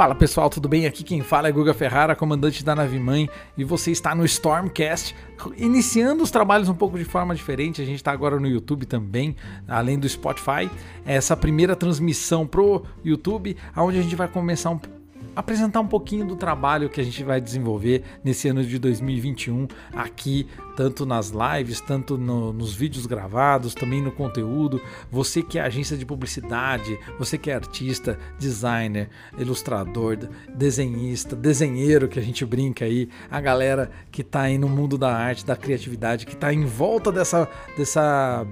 [0.00, 0.86] Fala pessoal, tudo bem?
[0.86, 5.14] Aqui quem fala é Guga Ferrara, comandante da Nave Mãe, e você está no Stormcast,
[5.58, 7.82] iniciando os trabalhos um pouco de forma diferente.
[7.82, 9.36] A gente está agora no YouTube também,
[9.68, 10.70] além do Spotify.
[11.04, 14.80] Essa primeira transmissão pro YouTube, onde a gente vai começar um
[15.36, 20.46] apresentar um pouquinho do trabalho que a gente vai desenvolver nesse ano de 2021 aqui,
[20.80, 24.80] tanto nas lives, tanto no, nos vídeos gravados, também no conteúdo.
[25.10, 30.16] Você que é agência de publicidade, você que é artista, designer, ilustrador,
[30.54, 35.14] desenhista, desenheiro que a gente brinca aí, a galera que está aí no mundo da
[35.14, 38.46] arte, da criatividade, que está em volta dessa, dessa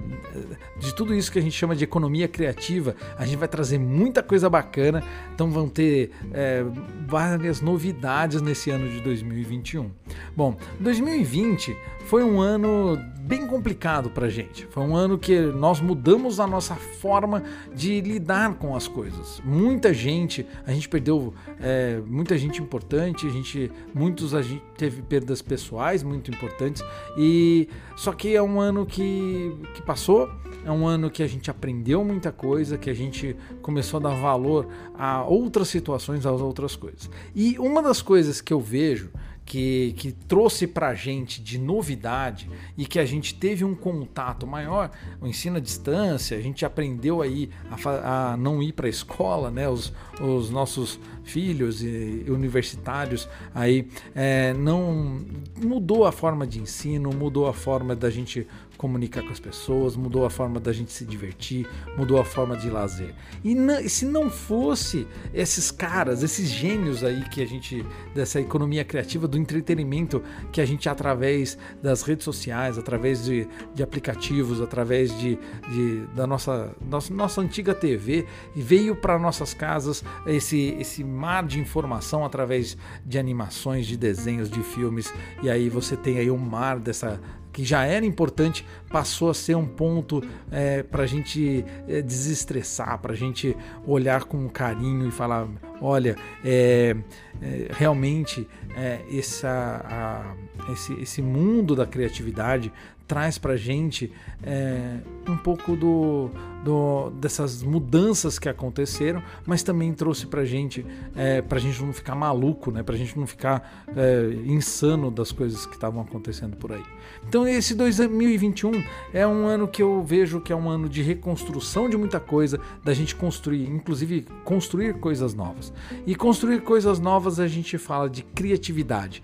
[0.77, 4.21] de tudo isso que a gente chama de economia criativa, a gente vai trazer muita
[4.21, 5.03] coisa bacana.
[5.33, 6.63] Então vão ter é,
[7.07, 9.89] várias novidades nesse ano de 2021.
[10.37, 11.75] Bom, 2020
[12.09, 12.97] foi um ano
[13.29, 14.65] bem complicado para gente.
[14.71, 17.43] Foi um ano que nós mudamos a nossa forma
[17.75, 19.39] de lidar com as coisas.
[19.45, 25.03] Muita gente, a gente perdeu é, muita gente importante, a gente, muitos a gente teve
[25.03, 26.83] perdas pessoais muito importantes
[27.15, 30.27] e só que é um ano que, que passou,
[30.65, 34.15] é um ano que a gente aprendeu muita coisa, que a gente começou a dar
[34.15, 34.67] valor
[34.97, 37.09] a outras situações, às outras coisas.
[37.35, 39.11] E uma das coisas que eu vejo
[39.49, 42.47] que, que trouxe para a gente de novidade
[42.77, 47.19] e que a gente teve um contato maior, o ensino à distância, a gente aprendeu
[47.19, 49.67] aí a, a não ir para a escola, né?
[49.67, 55.25] Os, os nossos filhos e universitários aí é, não
[55.59, 58.45] mudou a forma de ensino, mudou a forma da gente
[58.79, 62.69] comunicar com as pessoas, mudou a forma da gente se divertir, mudou a forma de
[62.69, 63.13] lazer.
[63.43, 67.85] E se não fosse esses caras, esses gênios aí que a gente,
[68.15, 73.83] dessa economia criativa, do entretenimento que a gente, através das redes sociais, através de, de
[73.83, 75.37] aplicativos, através de,
[75.69, 78.25] de da nossa, nossa, nossa antiga TV,
[78.55, 84.63] veio para nossas casas esse, esse mar de informação através de animações, de desenhos, de
[84.63, 85.13] filmes,
[85.43, 87.19] e aí você tem aí um mar dessa
[87.59, 92.97] que já era importante, passou a ser um ponto é, para a gente é, desestressar,
[92.99, 93.53] para a gente
[93.85, 95.45] olhar com carinho e falar:
[95.81, 96.95] olha, é,
[97.41, 98.47] é realmente
[98.77, 102.71] é, essa, a, esse, esse mundo da criatividade
[103.05, 104.09] traz para a gente
[104.41, 104.99] é,
[105.29, 106.29] um pouco do,
[106.63, 110.85] do, dessas mudanças que aconteceram, mas também trouxe para gente,
[111.15, 112.83] é, gente não ficar maluco, né?
[112.85, 116.83] a gente não ficar é, insano das coisas que estavam acontecendo por aí.
[117.27, 121.89] Então esse 2021 é um ano que eu vejo que é um ano de reconstrução
[121.89, 125.71] de muita coisa, da gente construir, inclusive construir coisas novas.
[126.05, 129.21] E construir coisas novas a gente fala de criatividade,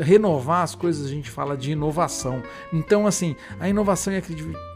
[0.00, 2.42] renovar as coisas a gente fala de inovação.
[2.72, 4.71] Então assim, a inovação e a criatividade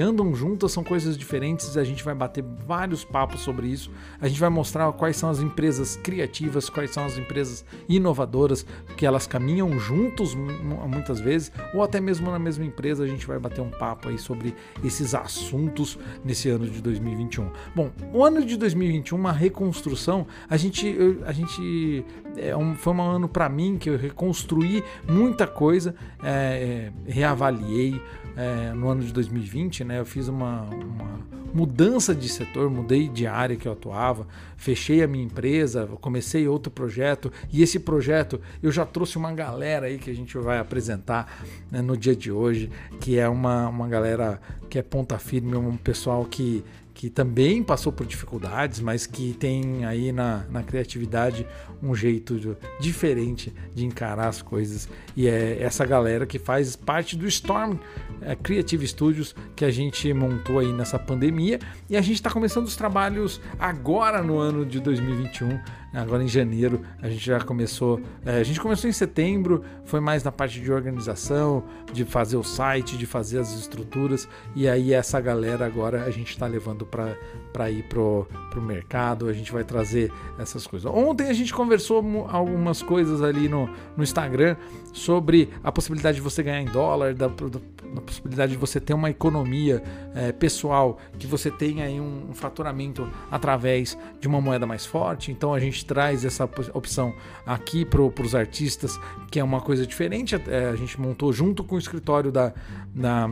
[0.00, 3.90] andam juntas, são coisas diferentes, a gente vai bater vários papos sobre isso.
[4.20, 8.64] A gente vai mostrar quais são as empresas criativas, quais são as empresas inovadoras,
[8.96, 13.38] que elas caminham juntos muitas vezes, ou até mesmo na mesma empresa, a gente vai
[13.38, 17.50] bater um papo aí sobre esses assuntos nesse ano de 2021.
[17.74, 22.04] Bom, o ano de 2021, uma reconstrução, a gente, a gente
[22.36, 28.00] é um, foi um ano para mim que eu reconstruí muita coisa, é, é, reavaliei
[28.36, 29.98] é, no ano de 2020, né?
[29.98, 31.20] Eu fiz uma, uma,
[31.52, 34.26] mudança de setor, mudei de área que eu atuava,
[34.56, 39.86] fechei a minha empresa, comecei outro projeto e esse projeto eu já trouxe uma galera
[39.86, 42.70] aí que a gente vai apresentar né, no dia de hoje,
[43.00, 46.64] que é uma, uma galera que é ponta firme, um pessoal que
[47.00, 51.46] que também passou por dificuldades, mas que tem aí na, na criatividade
[51.82, 54.86] um jeito de, diferente de encarar as coisas.
[55.16, 57.78] E é essa galera que faz parte do Storm
[58.20, 61.58] é, Creative Studios que a gente montou aí nessa pandemia.
[61.88, 65.58] E a gente está começando os trabalhos agora no ano de 2021
[65.92, 68.00] agora em janeiro a gente já começou.
[68.24, 72.44] É, a gente começou em setembro, foi mais na parte de organização, de fazer o
[72.44, 77.70] site, de fazer as estruturas, e aí essa galera agora a gente está levando para
[77.70, 80.90] ir pro, pro mercado, a gente vai trazer essas coisas.
[80.92, 84.56] Ontem a gente conversou algumas coisas ali no, no Instagram
[84.92, 89.10] sobre a possibilidade de você ganhar em dólar, da, da possibilidade de você ter uma
[89.10, 89.82] economia
[90.14, 95.32] é, pessoal, que você tenha aí um, um faturamento através de uma moeda mais forte.
[95.32, 97.14] Então a gente traz essa opção
[97.46, 98.98] aqui para os artistas,
[99.30, 100.34] que é uma coisa diferente.
[100.48, 102.52] É, a gente montou junto com o escritório da,
[102.94, 103.28] da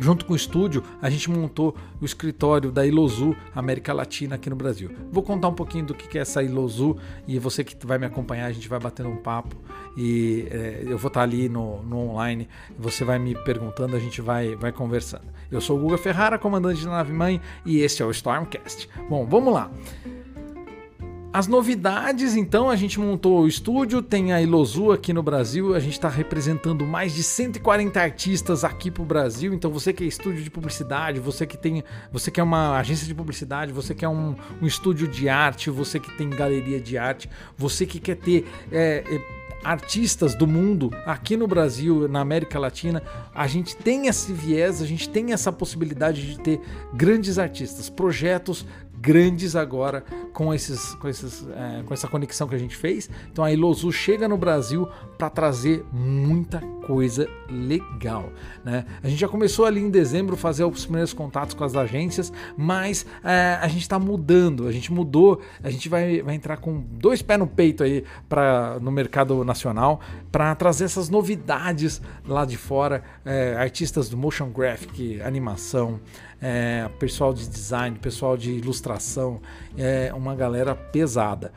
[0.00, 4.56] Junto com o estúdio, a gente montou o escritório da Ilozu América Latina aqui no
[4.56, 4.90] Brasil.
[5.10, 6.96] Vou contar um pouquinho do que é essa Ilozu
[7.26, 9.56] e você que vai me acompanhar, a gente vai batendo um papo
[9.96, 12.48] e é, eu vou estar ali no, no, online.
[12.78, 15.24] Você vai me perguntando, a gente vai, vai conversando.
[15.50, 18.88] Eu sou o Guga Ferrara, comandante da nave mãe, e este é o Stormcast.
[19.08, 19.70] Bom, vamos lá.
[21.36, 25.78] As novidades, então, a gente montou o estúdio, tem a Ilozu aqui no Brasil, a
[25.78, 29.52] gente está representando mais de 140 artistas aqui para o Brasil.
[29.52, 33.06] Então, você que é estúdio de publicidade, você que tem, você que é uma agência
[33.06, 36.96] de publicidade, você que é um, um estúdio de arte, você que tem galeria de
[36.96, 39.20] arte, você que quer ter é, é,
[39.62, 43.02] artistas do mundo aqui no Brasil, na América Latina,
[43.34, 46.60] a gente tem esse viés, a gente tem essa possibilidade de ter
[46.94, 48.64] grandes artistas, projetos
[48.98, 53.08] grandes agora com, esses, com, esses, é, com essa conexão que a gente fez.
[53.30, 58.30] Então a Ilozu chega no Brasil para trazer muita coisa legal.
[58.64, 58.84] Né?
[59.02, 63.04] A gente já começou ali em dezembro fazer os primeiros contatos com as agências, mas
[63.24, 67.22] é, a gente está mudando, a gente mudou, a gente vai, vai entrar com dois
[67.22, 70.00] pés no peito aí pra, no mercado nacional
[70.30, 76.00] para trazer essas novidades lá de fora, é, artistas do motion graphic, animação,
[76.40, 79.40] é, pessoal de design, pessoal de ilustração,
[79.76, 81.52] é uma galera pesada.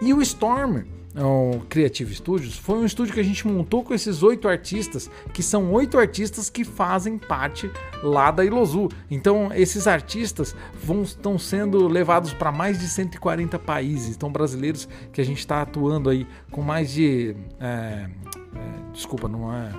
[0.00, 0.84] E o Storm,
[1.14, 5.42] o Creative Studios, foi um estúdio que a gente montou com esses oito artistas, que
[5.42, 7.70] são oito artistas que fazem parte
[8.02, 8.88] lá da Ilozu.
[9.10, 14.16] Então, esses artistas vão, estão sendo levados para mais de 140 países.
[14.16, 17.36] Então, brasileiros que a gente está atuando aí com mais de.
[17.60, 18.08] É,
[18.54, 19.70] é, desculpa, não é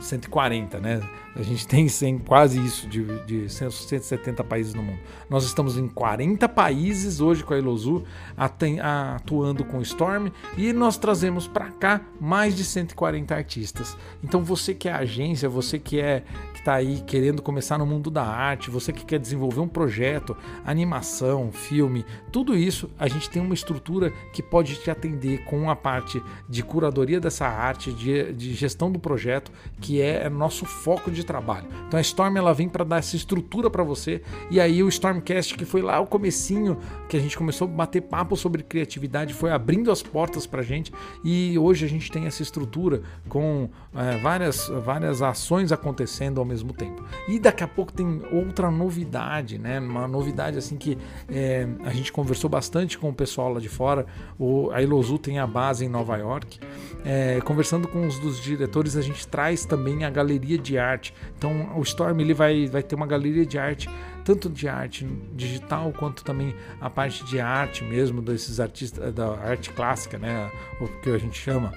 [0.00, 1.00] 140, né?
[1.34, 4.98] A gente tem 100, quase isso de, de 170 países no mundo.
[5.30, 8.04] Nós estamos em 40 países hoje com a Ilozu,
[8.36, 13.96] atuando com Storm, e nós trazemos para cá mais de 140 artistas.
[14.22, 18.10] Então você que é agência, você que é que está aí querendo começar no mundo
[18.10, 20.36] da arte, você que quer desenvolver um projeto,
[20.66, 25.76] animação, filme, tudo isso a gente tem uma estrutura que pode te atender com a
[25.76, 29.50] parte de curadoria dessa arte, de, de gestão do projeto,
[29.80, 31.66] que é nosso foco de de trabalho.
[31.88, 35.56] Então a Storm ela vem para dar essa estrutura para você e aí o Stormcast
[35.56, 36.78] que foi lá o comecinho
[37.08, 40.92] que a gente começou a bater papo sobre criatividade foi abrindo as portas para gente
[41.24, 46.72] e hoje a gente tem essa estrutura com é, várias várias ações acontecendo ao mesmo
[46.72, 47.02] tempo.
[47.28, 49.78] E daqui a pouco tem outra novidade, né?
[49.80, 50.98] Uma novidade assim que
[51.28, 54.06] é, a gente conversou bastante com o pessoal lá de fora.
[54.38, 56.58] O, a Ilozu tem a base em Nova York.
[57.04, 61.76] É, conversando com os dos diretores, a gente traz também a galeria de arte então
[61.76, 63.88] o Storm ele vai, vai ter uma galeria de arte,
[64.24, 69.70] tanto de arte digital quanto também a parte de arte mesmo desses artistas da arte
[69.70, 70.50] clássica, né?
[70.80, 71.72] O que a gente chama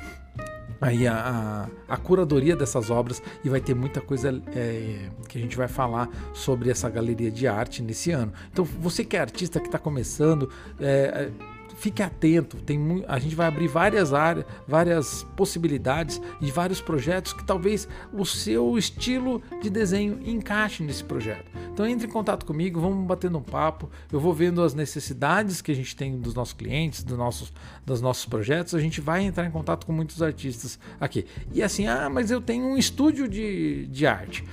[0.79, 5.41] aí a, a, a, curadoria dessas obras e vai ter muita coisa é, que a
[5.41, 8.33] gente vai falar sobre essa galeria de arte nesse ano.
[8.51, 10.49] Então você que é artista que está começando,
[10.79, 11.29] é,
[11.75, 17.43] fique atento, tem a gente vai abrir várias áreas, várias possibilidades e vários projetos que
[17.43, 21.45] talvez o seu estilo de desenho encaixe nesse projeto.
[21.73, 25.71] Então entre em contato comigo, vamos batendo um papo, eu vou vendo as necessidades que
[25.71, 27.51] a gente tem dos nossos clientes, dos nossos,
[27.85, 31.25] dos nossos projetos, a gente vai entrar em contato com muitos artistas aqui.
[31.51, 34.43] E assim, ah, mas eu tenho um estúdio de, de arte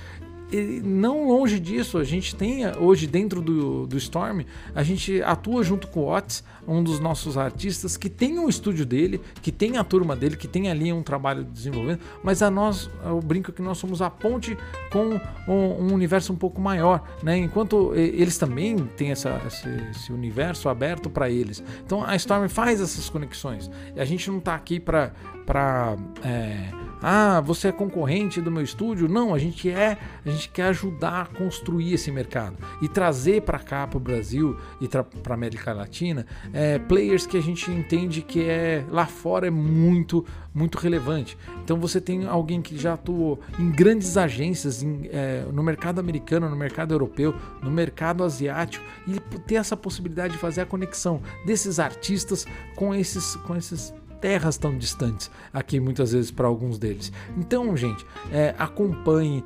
[0.83, 4.41] não longe disso, a gente tem hoje dentro do, do Storm,
[4.73, 8.85] a gente atua junto com o Otis, um dos nossos artistas, que tem um estúdio
[8.85, 12.49] dele, que tem a turma dele, que tem ali um trabalho de desenvolvimento, mas a
[12.49, 14.57] nós, eu brinco que nós somos a ponte
[14.91, 17.37] com um, um universo um pouco maior, né?
[17.37, 21.63] Enquanto eles também têm essa, esse, esse universo aberto para eles.
[21.85, 23.69] Então a Storm faz essas conexões.
[23.95, 25.11] E a gente não está aqui para
[25.45, 26.69] para é,
[27.03, 29.09] ah, você é concorrente do meu estúdio?
[29.09, 33.59] Não, a gente é, a gente quer ajudar a construir esse mercado e trazer para
[33.59, 38.21] cá para o Brasil e para a América Latina é, players que a gente entende
[38.21, 41.37] que é lá fora é muito muito relevante.
[41.63, 46.47] Então você tem alguém que já atuou em grandes agências em, é, no mercado americano,
[46.47, 51.79] no mercado europeu, no mercado asiático e ter essa possibilidade de fazer a conexão desses
[51.79, 52.45] artistas
[52.75, 53.93] com esses com esses
[54.23, 57.11] terras tão distantes aqui muitas vezes para alguns deles.
[57.35, 59.43] Então, gente, é, acompanhe,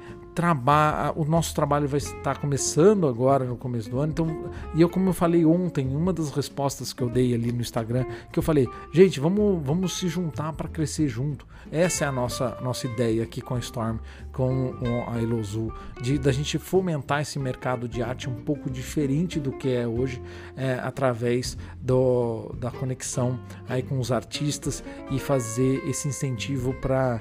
[1.16, 4.12] o nosso trabalho vai estar começando agora no começo do ano.
[4.12, 7.60] Então, e eu como eu falei ontem, uma das respostas que eu dei ali no
[7.60, 11.48] Instagram, que eu falei, gente, vamos, vamos se juntar para crescer junto.
[11.72, 13.98] Essa é a nossa nossa ideia aqui com a Storm,
[14.38, 19.52] com a Elozu, de da gente fomentar esse mercado de arte um pouco diferente do
[19.52, 20.22] que é hoje,
[20.56, 27.20] é, através do, da conexão aí com os artistas e fazer esse incentivo para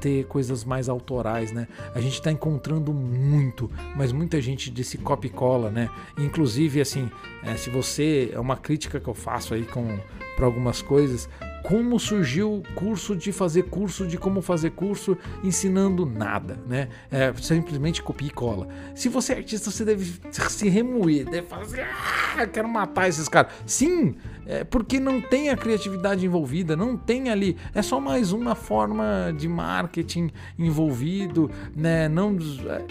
[0.00, 1.68] ter coisas mais autorais, né?
[1.94, 5.90] A gente está encontrando muito, mas muita gente desse copy cola, né?
[6.16, 7.10] Inclusive, assim,
[7.42, 9.98] é, se você é uma crítica que eu faço aí com
[10.36, 11.28] para algumas coisas,
[11.66, 16.88] como surgiu o curso de fazer curso, de como fazer curso, ensinando nada, né?
[17.10, 18.68] É, simplesmente copia e cola.
[18.94, 23.52] Se você é artista, você deve se remoer, deve fazer, ah, quero matar esses caras.
[23.66, 24.14] Sim,
[24.46, 29.34] é porque não tem a criatividade envolvida, não tem ali, é só mais uma forma
[29.36, 32.08] de marketing envolvido, né?
[32.08, 32.38] Não,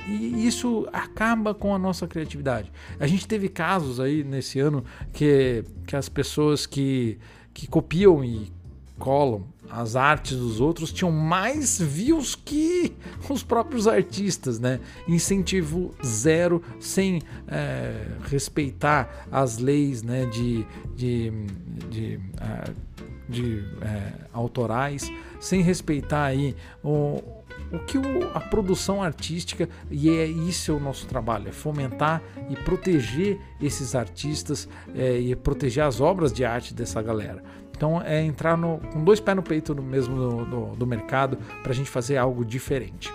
[0.05, 2.69] e isso acaba com a nossa criatividade.
[2.99, 7.17] A gente teve casos aí nesse ano que, que as pessoas que,
[7.53, 8.53] que copiam e
[8.97, 12.93] colam as artes dos outros tinham mais views que
[13.29, 14.79] os próprios artistas, né?
[15.07, 21.31] Incentivo zero, sem é, respeitar as leis né, de, de,
[21.89, 22.71] de, é,
[23.27, 27.21] de é, autorais, sem respeitar aí o,
[27.71, 32.21] o que o, a produção artística, e é isso é o nosso trabalho, é fomentar
[32.49, 37.43] e proteger esses artistas é, e proteger as obras de arte dessa galera.
[37.75, 41.37] Então é entrar no, com dois pés no peito no mesmo do, do, do mercado
[41.61, 43.11] para a gente fazer algo diferente.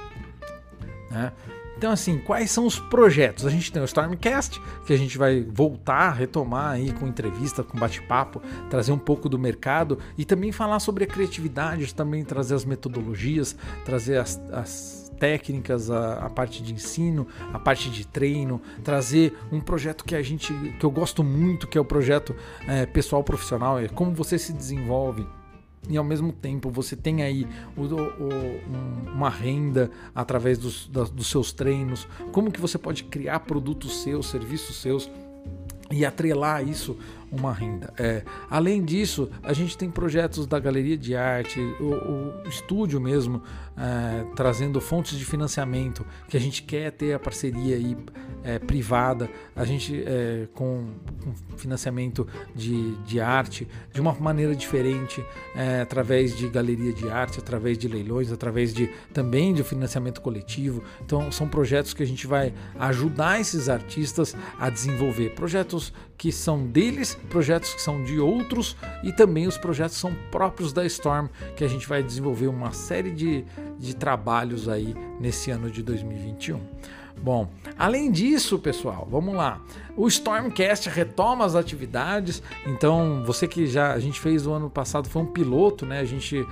[1.10, 1.32] Né?
[1.80, 3.46] Então, assim, quais são os projetos?
[3.46, 7.78] A gente tem o Stormcast, que a gente vai voltar, retomar aí com entrevista, com
[7.78, 12.66] bate-papo, trazer um pouco do mercado e também falar sobre a criatividade, também trazer as
[12.66, 19.36] metodologias, trazer as, as técnicas, a, a, parte de ensino, a parte de treino, trazer
[19.52, 22.34] um projeto que a gente, que eu gosto muito, que é o projeto
[22.66, 25.26] é, pessoal profissional, é como você se desenvolve.
[25.88, 27.46] E ao mesmo tempo você tem aí
[27.76, 33.40] o, o, um, uma renda através dos, dos seus treinos, como que você pode criar
[33.40, 35.10] produtos seus, serviços seus
[35.90, 36.96] e atrelar isso
[37.30, 37.92] uma renda.
[37.98, 43.42] É, além disso, a gente tem projetos da galeria de arte, o, o estúdio mesmo,
[43.76, 47.96] é, trazendo fontes de financiamento, que a gente quer ter a parceria aí,
[48.42, 50.88] é, privada, a gente é, com,
[51.22, 57.38] com, financiamento de, de arte de uma maneira diferente, é, através de galeria de arte,
[57.38, 60.82] através de leilões, através de também de financiamento coletivo.
[61.04, 66.66] Então são projetos que a gente vai ajudar esses artistas a desenvolver projetos que são
[66.66, 71.64] deles, projetos que são de outros e também os projetos são próprios da Storm, que
[71.64, 73.42] a gente vai desenvolver uma série de,
[73.78, 76.60] de trabalhos aí nesse ano de 2021.
[77.22, 77.48] Bom,
[77.78, 79.62] além disso, pessoal, vamos lá.
[80.00, 82.42] O Stormcast retoma as atividades.
[82.66, 86.00] Então, você que já a gente fez o ano passado foi um piloto, né?
[86.00, 86.42] A gente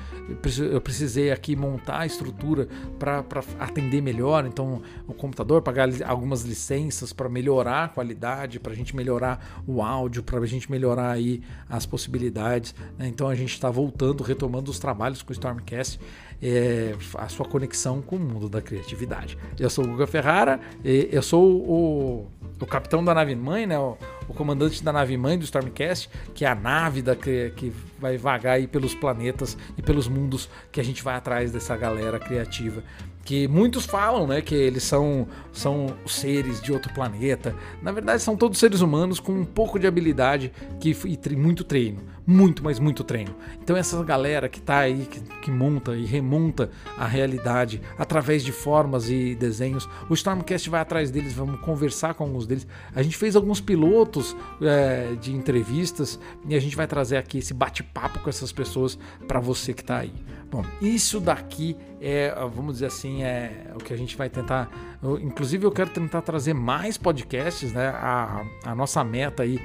[0.71, 3.25] eu precisei aqui montar a estrutura para
[3.59, 4.45] atender melhor.
[4.45, 9.81] Então, o computador pagar algumas licenças para melhorar a qualidade, para a gente melhorar o
[9.81, 11.41] áudio, para a gente melhorar aí
[11.71, 12.75] as possibilidades.
[12.99, 13.09] Né?
[13.09, 15.99] Então, a gente está voltando, retomando os trabalhos com o Stormcast
[16.43, 19.37] é, a sua conexão com o mundo da criatividade.
[19.59, 22.27] Eu sou o Guga Ferrara, eu sou o,
[22.61, 23.79] o capitão da nave mãe, né?
[23.79, 23.97] O,
[24.29, 28.17] o, comandante da nave mãe do Stormcast, que é a nave da, que, que vai
[28.17, 32.83] vagar aí pelos planetas e pelos mundos que a gente vai atrás dessa galera criativa
[33.29, 37.55] que muitos falam, né, que eles são, são seres de outro planeta.
[37.83, 42.01] Na verdade, são todos seres humanos com um pouco de habilidade que, e muito treino.
[42.31, 43.35] Muito, mas muito treino.
[43.63, 46.69] Então, essa galera que tá aí, que, que monta e remonta
[46.99, 52.25] a realidade através de formas e desenhos, o Stormcast vai atrás deles, vamos conversar com
[52.25, 52.67] alguns deles.
[52.95, 57.55] A gente fez alguns pilotos é, de entrevistas e a gente vai trazer aqui esse
[57.55, 60.13] bate-papo com essas pessoas para você que tá aí.
[60.51, 64.71] Bom, isso daqui é, vamos dizer assim, é o que a gente vai tentar.
[65.03, 67.89] Eu, inclusive, eu quero tentar trazer mais podcasts, né?
[67.89, 69.61] A, a nossa meta aí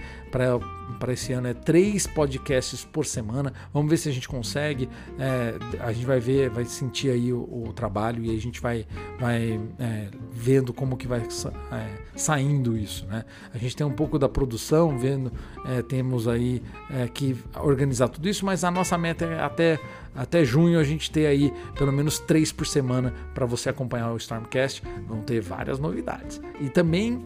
[0.99, 3.53] para esse ano é três podcasts por semana.
[3.71, 4.89] Vamos ver se a gente consegue.
[5.19, 8.87] É, a gente vai ver, vai sentir aí o, o trabalho e a gente vai,
[9.19, 13.23] vai é, vendo como que vai é, saindo isso, né?
[13.53, 15.31] A gente tem um pouco da produção, vendo,
[15.65, 19.79] é, temos aí é, que organizar tudo isso, mas a nossa meta é até
[20.15, 24.17] até junho a gente ter aí pelo menos três por semana para você acompanhar o
[24.17, 24.83] Stormcast.
[25.07, 26.41] Vão ter várias novidades.
[26.59, 27.25] E também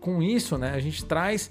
[0.00, 1.50] com isso, né, a gente traz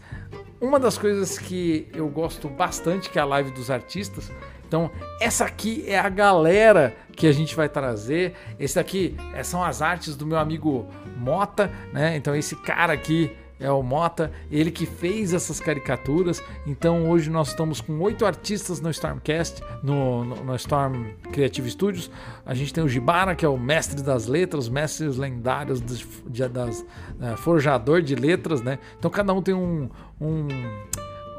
[0.60, 4.32] uma das coisas que eu gosto bastante, que é a live dos artistas.
[4.68, 8.34] Então, essa aqui é a galera que a gente vai trazer.
[8.58, 12.16] Esse aqui é, são as artes do meu amigo Mota, né?
[12.16, 16.44] Então, esse cara aqui é o Mota, ele que fez essas caricaturas.
[16.66, 22.12] Então hoje nós estamos com oito artistas no Stormcast, no, no, no, Storm Creative Studios.
[22.46, 26.80] A gente tem o Gibara, que é o mestre das letras, mestres lendários de, das
[26.82, 28.80] uh, forjador de letras, né?
[28.98, 29.90] Então cada um tem um,
[30.20, 30.48] um,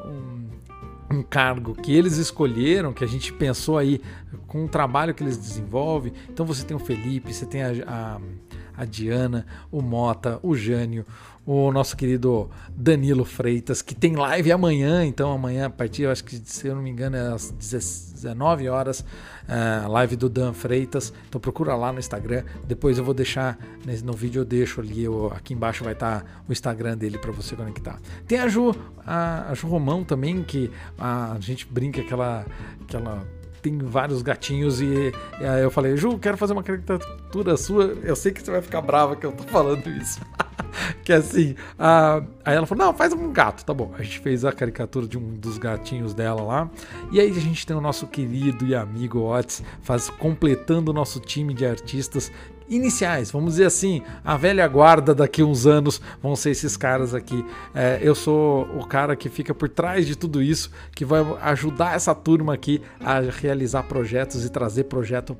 [0.07, 0.53] um
[1.13, 4.01] um cargo que eles escolheram, que a gente pensou aí
[4.47, 6.13] com o trabalho que eles desenvolvem.
[6.31, 8.21] Então você tem o Felipe, você tem a, a
[8.83, 11.07] a Diana, o Mota, o Jânio,
[11.47, 16.25] o nosso querido Danilo Freitas, que tem live amanhã, então amanhã a partir, eu acho
[16.25, 19.05] que se eu não me engano, é às 19 horas,
[19.49, 21.13] a live do Dan Freitas.
[21.29, 22.45] Então procura lá no Instagram.
[22.67, 23.57] Depois eu vou deixar
[24.05, 27.31] no vídeo eu deixo ali, eu, aqui embaixo vai estar tá o Instagram dele para
[27.31, 28.01] você conectar.
[28.27, 28.75] Tem a Ju,
[29.07, 32.45] a, a Ju Romão também, que a, a gente brinca que ela,
[32.89, 33.27] que ela
[33.63, 37.97] tem vários gatinhos e, e, aí eu falei, Ju, quero fazer uma caricatura sua.
[38.03, 40.21] Eu sei que você vai ficar brava que eu tô falando isso.
[41.05, 43.95] que assim, uh, aí ela falou: não, faz um gato, tá bom.
[43.97, 46.71] A gente fez a caricatura de um dos gatinhos dela lá.
[47.13, 51.21] E aí a gente tem o nosso querido e amigo Otis faz, completando o nosso
[51.21, 52.33] time de artistas
[52.75, 57.45] iniciais, vamos dizer assim, a velha guarda daqui uns anos vão ser esses caras aqui.
[57.75, 61.95] É, eu sou o cara que fica por trás de tudo isso, que vai ajudar
[61.95, 65.37] essa turma aqui a realizar projetos e trazer projetos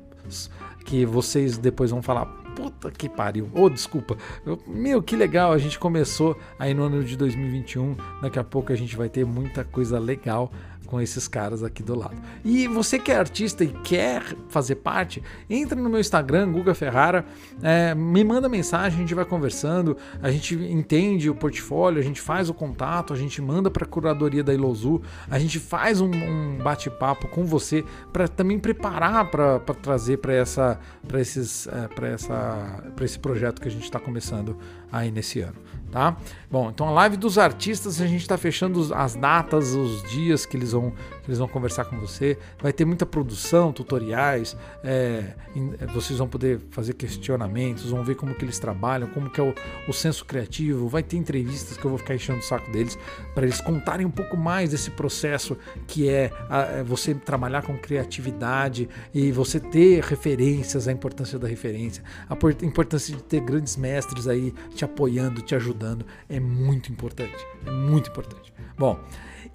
[0.85, 2.25] que vocês depois vão falar,
[2.55, 3.49] puta que pariu.
[3.53, 4.17] Ô, oh, desculpa.
[4.45, 5.51] Eu, meu, que legal.
[5.53, 7.95] A gente começou aí no ano de 2021.
[8.21, 10.51] Daqui a pouco a gente vai ter muita coisa legal
[10.85, 12.15] com esses caras aqui do lado.
[12.43, 17.25] E você que é artista e quer fazer parte, entra no meu Instagram, Guga Ferrara,
[17.61, 22.21] é, me manda mensagem, a gente vai conversando, a gente entende o portfólio, a gente
[22.21, 26.11] faz o contato, a gente manda para a curadoria da Ilozu, a gente faz um,
[26.11, 32.07] um bate-papo com você para também preparar para trazer para essa para esses é, para
[32.09, 34.57] essa para esse projeto que a gente está começando
[34.91, 36.17] aí nesse ano tá?
[36.49, 40.57] Bom, então a live dos artistas a gente está fechando as datas, os dias que
[40.57, 42.37] eles vão que eles vão conversar com você.
[42.61, 45.33] Vai ter muita produção, tutoriais, é,
[45.79, 49.43] é, vocês vão poder fazer questionamentos, vão ver como que eles trabalham, como que é
[49.43, 49.53] o,
[49.87, 50.87] o senso criativo.
[50.87, 52.97] Vai ter entrevistas que eu vou ficar enchendo o saco deles
[53.33, 57.77] para eles contarem um pouco mais desse processo que é, a, é você trabalhar com
[57.77, 64.27] criatividade e você ter referências, a importância da referência, a importância de ter grandes mestres
[64.27, 68.53] aí te apoiando, te ajudando é muito importante, é muito importante.
[68.77, 68.99] Bom,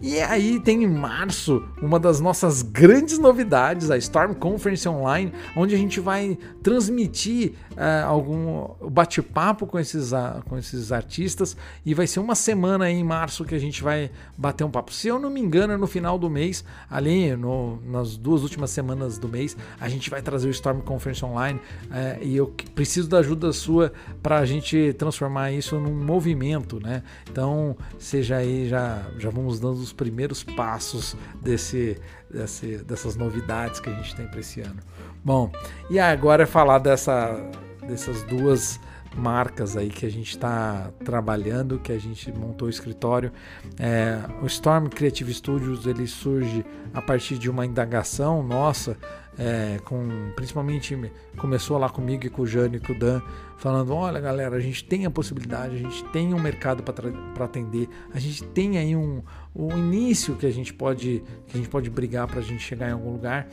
[0.00, 5.74] e aí tem em março uma das nossas grandes novidades, a Storm Conference Online, onde
[5.74, 12.06] a gente vai transmitir uh, algum bate-papo com esses, uh, com esses artistas e vai
[12.06, 14.92] ser uma semana aí em março que a gente vai bater um papo.
[14.92, 18.68] Se eu não me engano, é no final do mês, ali no, nas duas últimas
[18.70, 23.08] semanas do mês, a gente vai trazer o Storm Conference Online uh, e eu preciso
[23.08, 27.02] da ajuda sua para a gente transformar isso num movimento, né?
[27.30, 30.97] Então, seja aí, já, já vamos dando os primeiros passos
[31.40, 34.80] desse, desse, dessas novidades que a gente tem para esse ano.
[35.24, 35.50] Bom,
[35.90, 37.38] e agora é falar dessa,
[37.86, 38.80] dessas duas
[39.16, 43.32] marcas aí que a gente está trabalhando, que a gente montou o escritório.
[43.78, 48.96] É, o Storm Creative Studios ele surge a partir de uma indagação nossa,
[49.38, 50.98] é, com principalmente
[51.36, 53.20] começou lá comigo e com o Jânio e com o Dan,
[53.56, 57.88] falando: olha galera, a gente tem a possibilidade, a gente tem um mercado para atender,
[58.12, 59.22] a gente tem aí um,
[59.54, 62.88] um início que a gente pode que a gente pode brigar para a gente chegar
[62.88, 63.48] em algum lugar.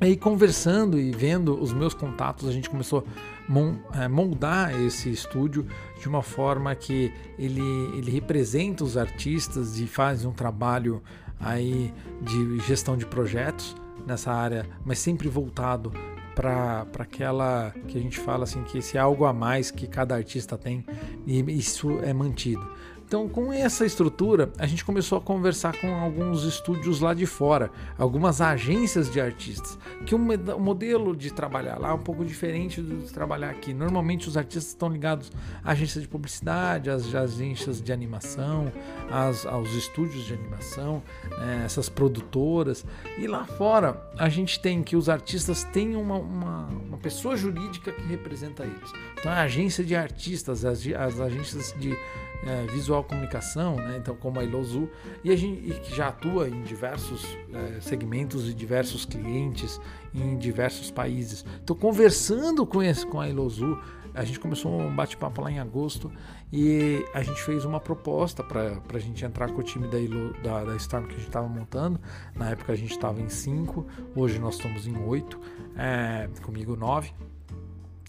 [0.00, 3.06] Aí conversando e vendo os meus contatos, a gente começou
[3.48, 5.66] moldar esse estúdio
[6.00, 7.62] de uma forma que ele,
[7.96, 11.02] ele representa os artistas e faz um trabalho
[11.38, 15.92] aí de gestão de projetos nessa área, mas sempre voltado
[16.34, 20.58] para aquela que a gente fala assim que esse algo a mais que cada artista
[20.58, 20.84] tem
[21.26, 22.66] e isso é mantido.
[23.06, 27.70] Então, com essa estrutura, a gente começou a conversar com alguns estúdios lá de fora,
[27.96, 32.96] algumas agências de artistas, que o modelo de trabalhar lá é um pouco diferente do
[32.96, 33.72] de trabalhar aqui.
[33.72, 35.30] Normalmente os artistas estão ligados
[35.62, 38.72] à agência de publicidade, às agências de animação,
[39.08, 41.00] às, aos estúdios de animação,
[41.38, 42.84] né, essas produtoras.
[43.18, 47.92] E lá fora a gente tem que os artistas têm uma, uma, uma pessoa jurídica
[47.92, 48.90] que representa eles.
[49.16, 51.96] Então, a agência de artistas, as, as agências de
[52.44, 53.96] é, visual comunicação, né?
[53.98, 54.88] então como a Ilozu,
[55.22, 59.80] e, a gente, que já atua em diversos é, segmentos e diversos clientes
[60.14, 61.44] em diversos países.
[61.62, 63.78] Então, conversando com, esse, com a Ilozu,
[64.16, 66.10] a gente começou um bate-papo lá em agosto
[66.50, 70.32] e a gente fez uma proposta para a gente entrar com o time da, Ilo,
[70.42, 72.00] da, da Storm que a gente estava montando.
[72.34, 75.38] Na época a gente estava em cinco, hoje nós estamos em oito,
[75.76, 77.12] é, comigo nove.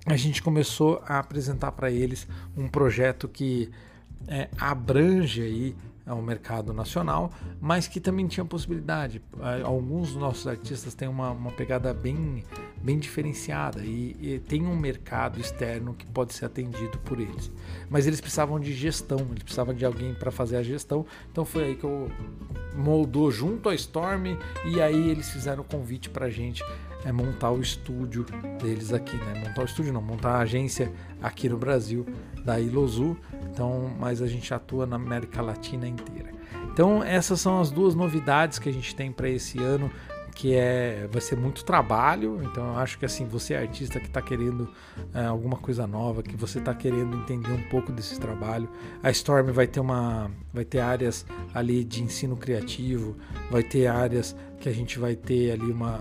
[0.06, 3.70] A gente começou a apresentar para eles um projeto que
[4.28, 5.76] é, abrange aí
[6.08, 9.22] é, o mercado nacional, mas que também tinha possibilidade.
[9.42, 12.46] É, alguns dos nossos artistas têm uma, uma pegada bem,
[12.82, 17.52] bem diferenciada e, e, tem um mercado externo que pode ser atendido por eles.
[17.90, 21.06] Mas eles precisavam de gestão, eles precisavam de alguém para fazer a gestão.
[21.30, 22.10] Então foi aí que eu
[22.74, 26.64] moldou junto à Storm e aí eles fizeram o convite para a gente
[27.06, 28.26] é montar o estúdio
[28.62, 29.44] deles aqui, né?
[29.48, 32.06] Montar o estúdio não, montar a agência aqui no Brasil
[32.44, 33.18] da Ilozu.
[33.52, 36.32] Então, mas a gente atua na América Latina inteira.
[36.72, 39.92] Então, essas são as duas novidades que a gente tem para esse ano
[40.38, 42.40] que é vai ser muito trabalho.
[42.44, 44.70] Então eu acho que assim você é artista que está querendo
[45.12, 48.70] é, alguma coisa nova, que você está querendo entender um pouco desse trabalho.
[49.02, 53.18] A Storm vai ter uma vai ter áreas ali de ensino criativo,
[53.50, 56.00] vai ter áreas que a gente vai ter ali uma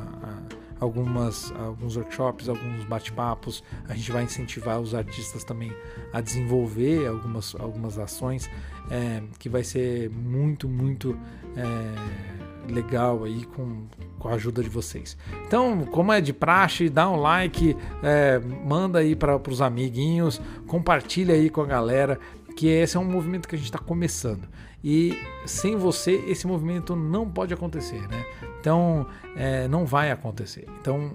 [0.80, 3.62] algumas alguns workshops, alguns bate-papos.
[3.88, 5.72] A gente vai incentivar os artistas também
[6.12, 8.50] a desenvolver algumas algumas ações
[8.90, 11.18] é, que vai ser muito muito
[11.56, 13.84] é, legal aí com,
[14.18, 15.16] com a ajuda de vocês.
[15.46, 21.34] Então, como é de praxe, dá um like, é, manda aí para os amiguinhos, compartilha
[21.34, 22.18] aí com a galera,
[22.56, 24.48] que esse é um movimento que a gente está começando.
[24.88, 28.24] E sem você, esse movimento não pode acontecer, né?
[28.60, 30.64] Então, é, não vai acontecer.
[30.80, 31.10] Então,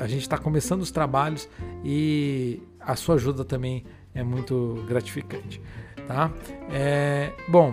[0.00, 1.48] a gente está começando os trabalhos
[1.84, 5.62] e a sua ajuda também é muito gratificante,
[6.08, 6.32] tá?
[6.68, 7.72] É, bom,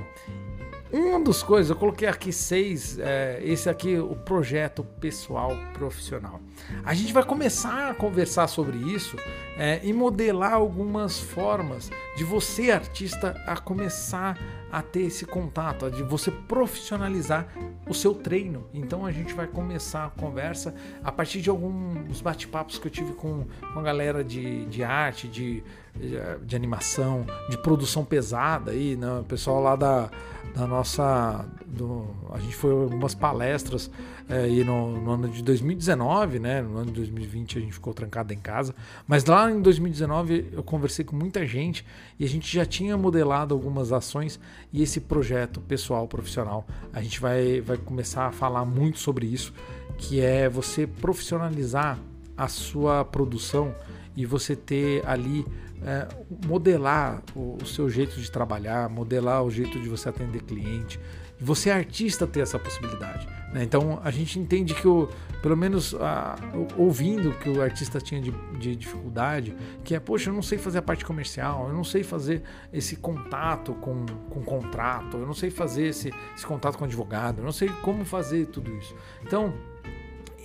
[0.92, 6.40] uma das coisas, eu coloquei aqui seis, é, esse aqui o projeto pessoal profissional.
[6.84, 9.16] A gente vai começar a conversar sobre isso
[9.58, 14.38] é, e modelar algumas formas de você, artista, a começar
[14.71, 17.47] a ter esse contato, de você profissionalizar
[17.88, 18.67] o seu treino.
[18.73, 23.13] Então a gente vai começar a conversa a partir de alguns bate-papos que eu tive
[23.13, 25.63] com, com a galera de, de arte, de,
[25.95, 29.19] de, de animação, de produção pesada aí, né?
[29.19, 30.10] o pessoal lá da
[30.53, 31.45] da nossa.
[31.65, 33.91] Do, a gente foi algumas palestras
[34.27, 36.62] é, aí no, no, ano de 2019, né?
[36.62, 38.73] No ano de 2020 a gente ficou trancado em casa.
[39.08, 41.86] Mas lá em 2019 eu conversei com muita gente
[42.17, 44.39] e a gente já tinha modelado algumas ações
[44.72, 49.54] e esse projeto pessoal, profissional, a gente vai, vai começar a falar muito sobre isso,
[49.98, 52.00] que é você profissionalizar
[52.38, 53.76] a sua produção
[54.15, 55.45] e você ter ali
[55.84, 56.08] é,
[56.45, 61.00] modelar o, o, seu jeito de trabalhar, modelar o jeito de você atender cliente.
[61.39, 63.28] Você, artista, ter essa possibilidade.
[63.54, 63.63] Né?
[63.63, 65.10] Então a gente entende que, o,
[65.41, 66.36] pelo menos a,
[66.78, 70.80] ouvindo que o artista tinha de, de, dificuldade, que é, poxa, eu não sei fazer
[70.80, 75.49] a parte comercial, eu não sei fazer esse contato com, com contrato, eu não sei
[75.49, 78.95] fazer esse, esse contato com advogado, eu não sei como fazer tudo isso.
[79.23, 79.54] Então,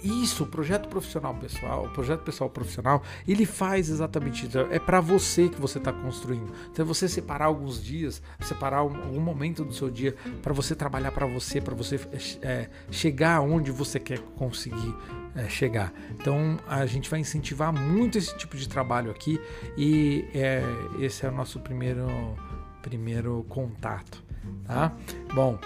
[0.04, 4.58] isso, o projeto profissional pessoal, o projeto pessoal profissional, ele faz exatamente isso.
[4.70, 6.52] É para você que você está construindo.
[6.70, 11.10] Então, é você separar alguns dias, separar algum momento do seu dia para você trabalhar
[11.12, 11.98] para você, para você
[12.42, 14.94] é, chegar onde você quer conseguir
[15.34, 15.92] é, chegar.
[16.10, 19.40] Então, a gente vai incentivar muito esse tipo de trabalho aqui
[19.76, 20.24] e
[20.98, 22.06] esse é o nosso primeiro
[22.82, 24.22] primeiro contato,
[24.66, 24.92] tá?
[25.34, 25.58] Bom,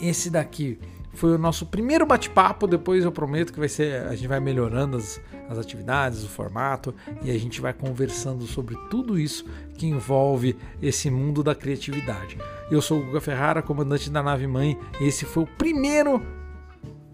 [0.00, 0.78] esse daqui
[1.12, 2.66] foi o nosso primeiro bate-papo.
[2.66, 4.06] Depois eu prometo que vai ser.
[4.06, 8.76] A gente vai melhorando as, as atividades, o formato e a gente vai conversando sobre
[8.88, 9.44] tudo isso
[9.76, 12.38] que envolve esse mundo da criatividade.
[12.70, 16.22] Eu sou o Guga Ferrara, comandante da nave mãe, esse foi o primeiro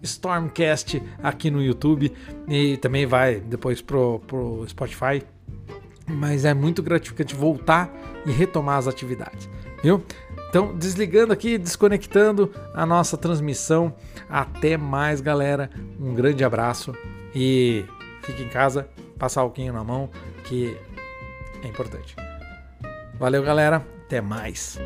[0.03, 2.11] Stormcast aqui no YouTube
[2.47, 5.23] e também vai depois pro, pro Spotify.
[6.07, 7.91] Mas é muito gratificante voltar
[8.25, 9.49] e retomar as atividades,
[9.83, 10.03] viu?
[10.49, 13.93] Então, desligando aqui, desconectando a nossa transmissão.
[14.29, 15.69] Até mais, galera.
[15.99, 16.93] Um grande abraço
[17.35, 17.85] e
[18.23, 20.09] fique em casa, passar alquinho na mão,
[20.45, 20.77] que
[21.63, 22.15] é importante.
[23.19, 23.85] Valeu, galera.
[24.05, 24.79] Até mais.